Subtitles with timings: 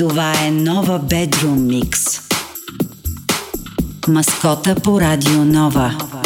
[0.00, 2.20] Това е нова Bedroom Mix.
[4.08, 6.19] Маскота по Радио Нова.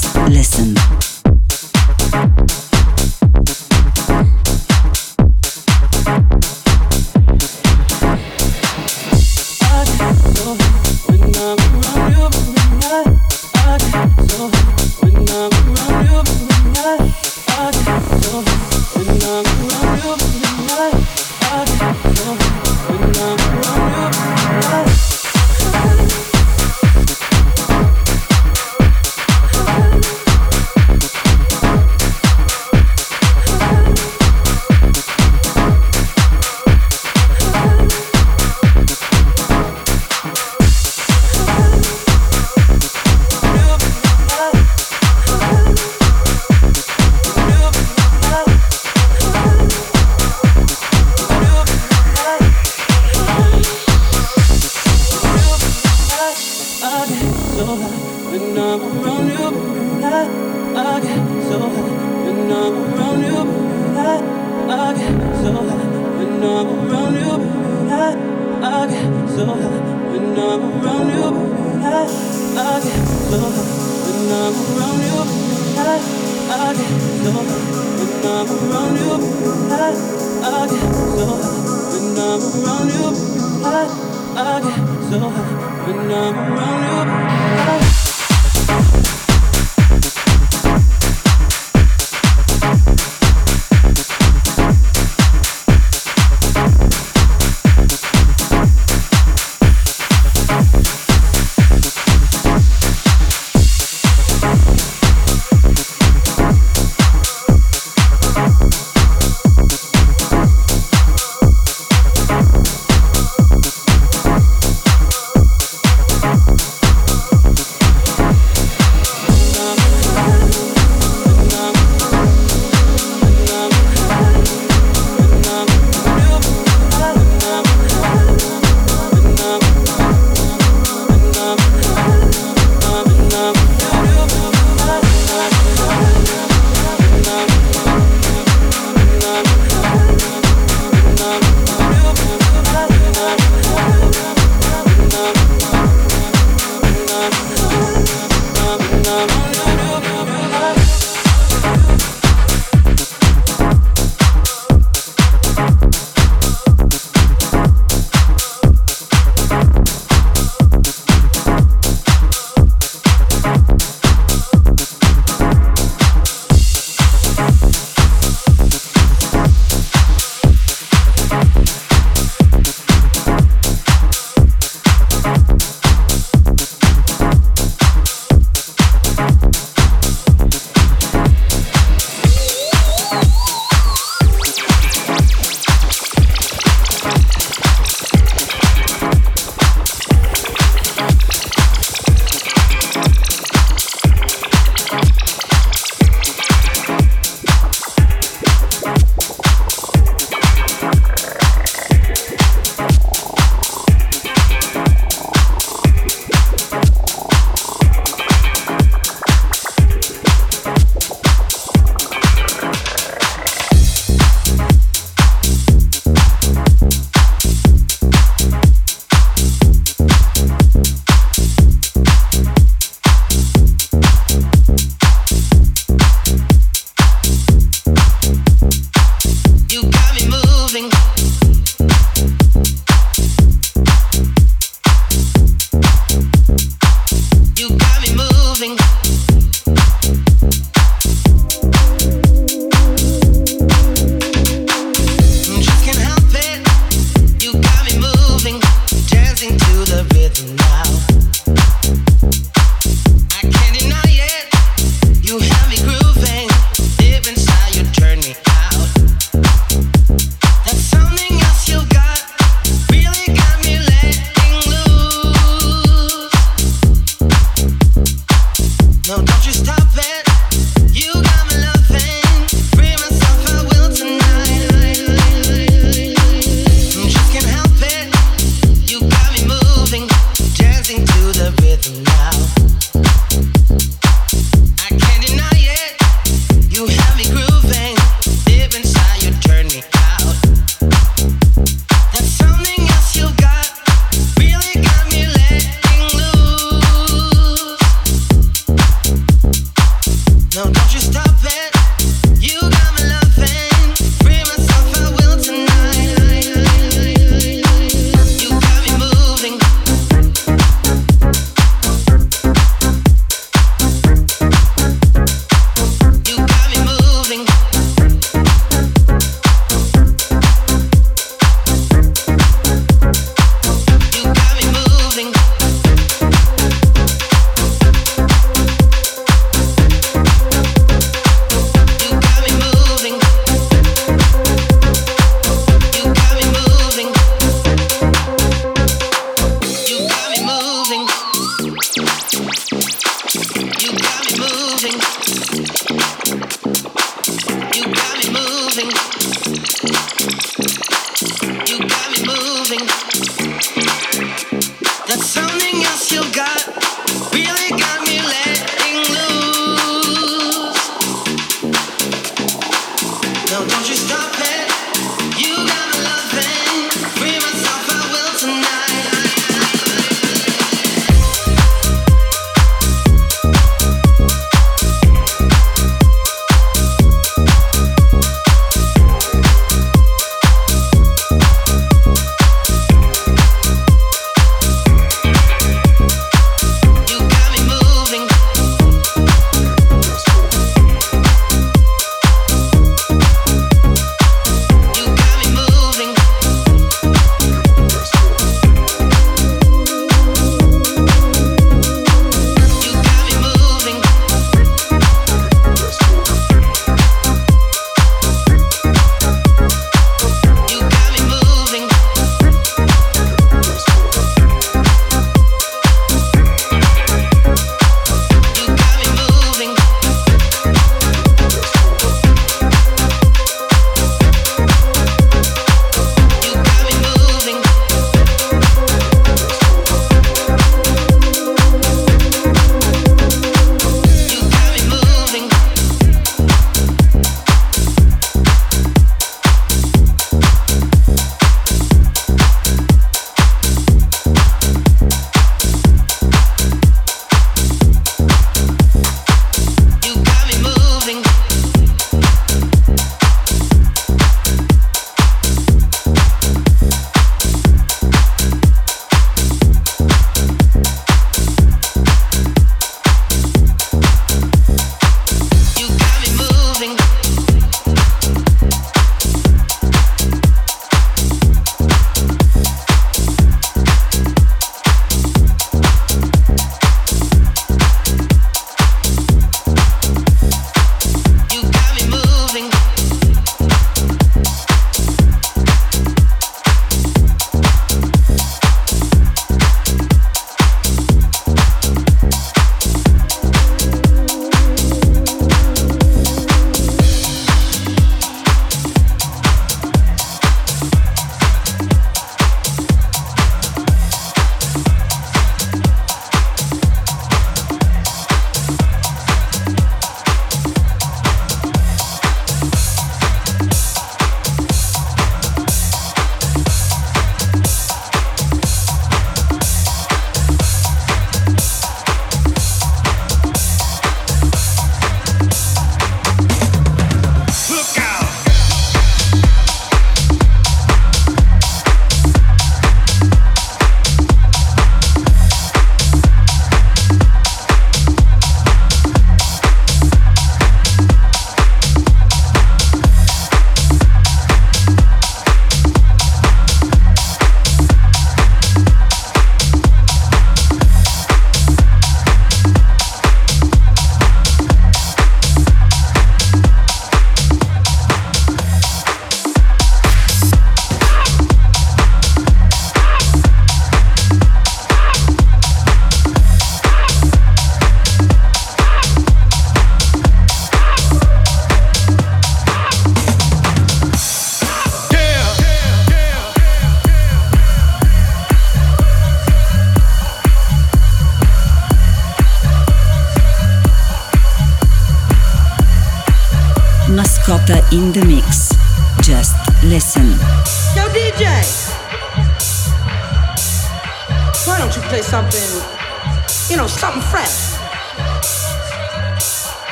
[0.00, 1.07] Just listen.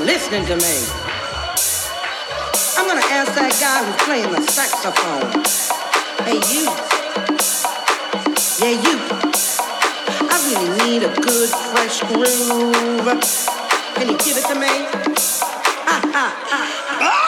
[0.00, 0.76] listening to me.
[2.76, 5.28] I'm gonna ask that guy who's playing the saxophone.
[6.24, 6.64] Hey, you.
[8.58, 8.94] Yeah, you.
[10.28, 13.06] I really need a good, fresh groove.
[13.94, 14.72] Can you give it to me?
[15.86, 17.21] Ha, ha, ha.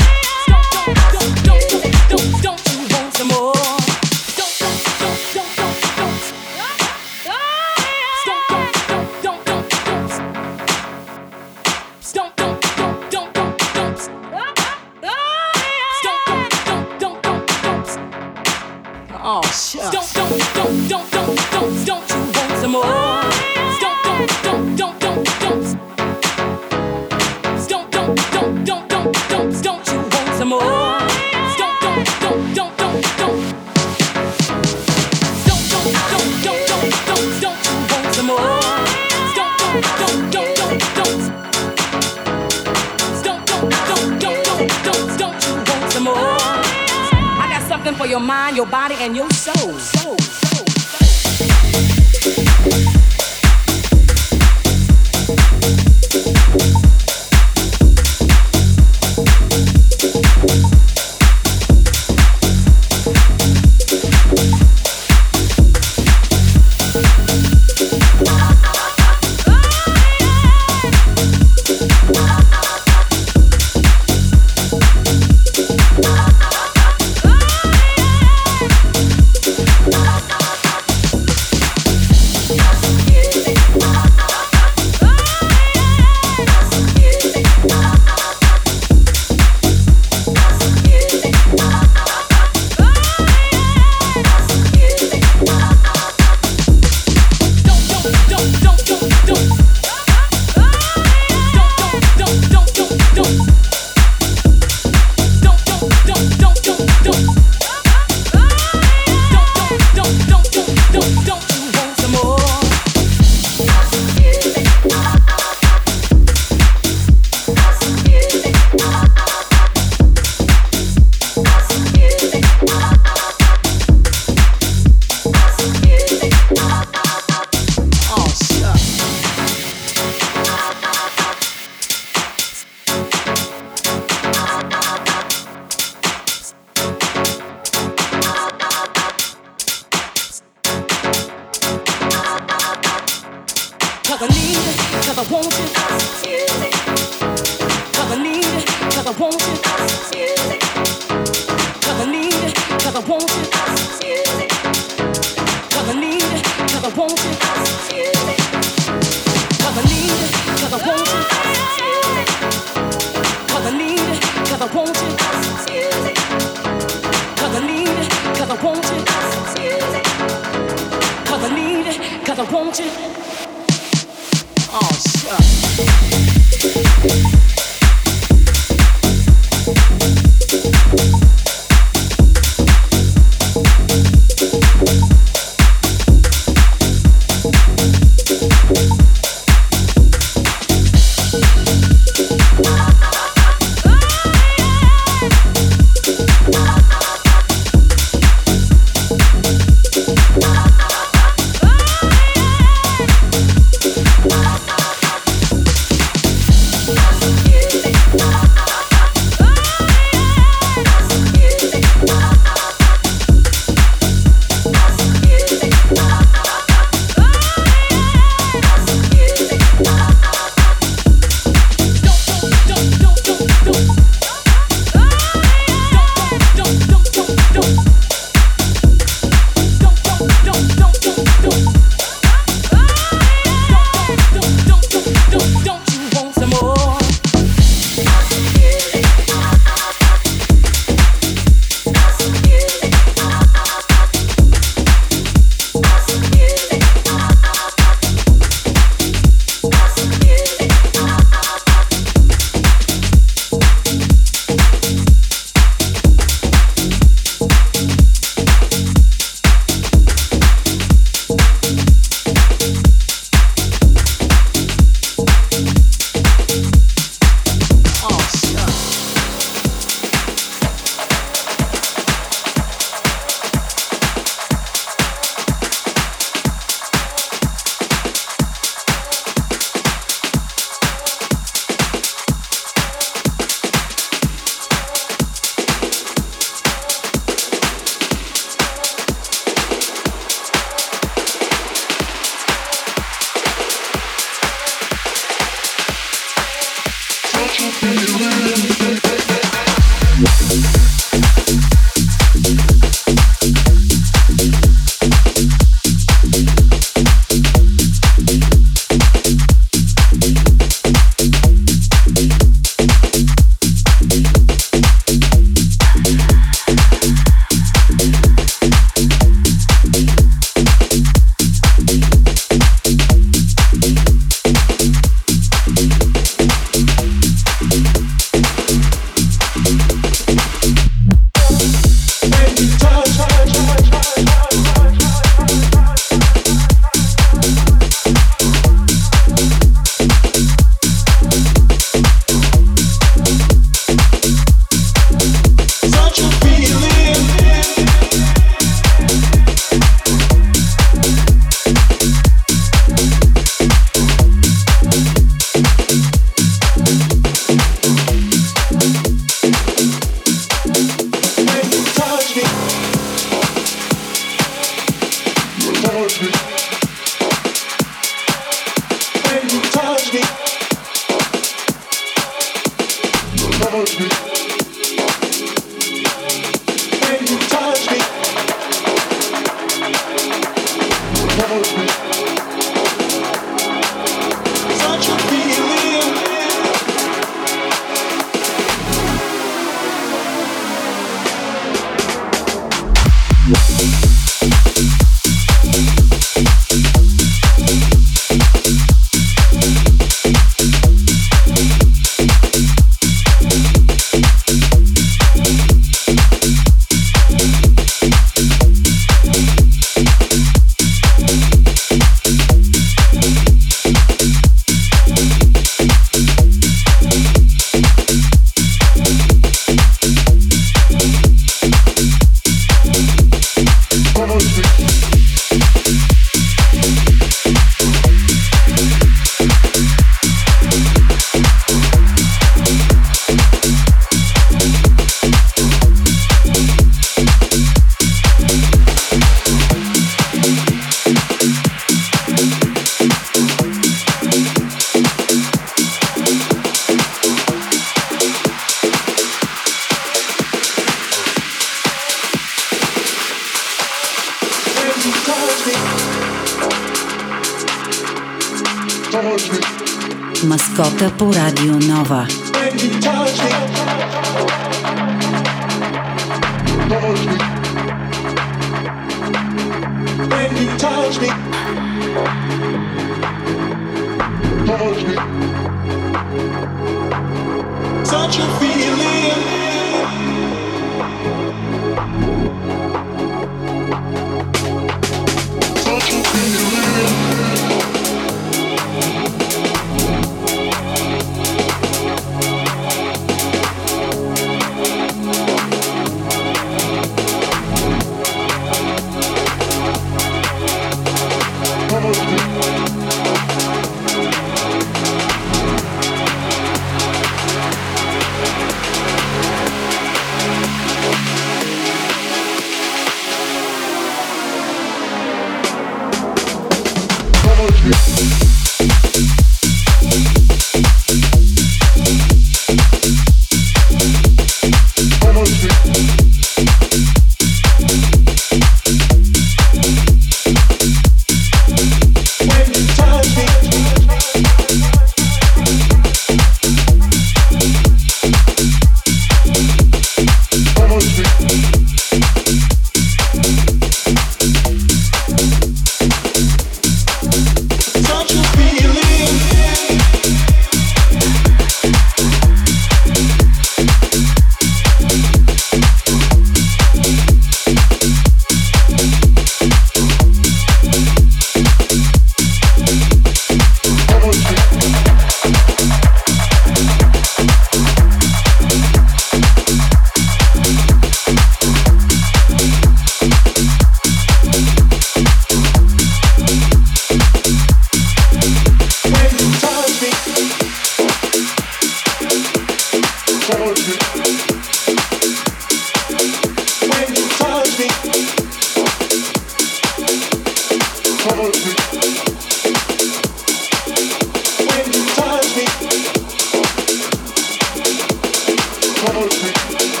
[599.29, 600.00] soul.